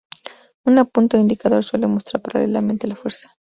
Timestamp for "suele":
1.63-1.85